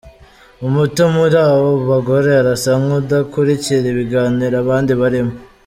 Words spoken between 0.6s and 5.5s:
Umuto muri abo bagore arasa nk’udakurikira ibiganiro abandi barimo.